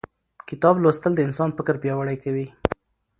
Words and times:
کتاب 0.49 0.75
لوستل 0.83 1.11
د 1.15 1.19
انسان 1.27 1.49
فکر 1.57 1.75
پیاوړی 1.83 2.17
کوي 2.23 2.47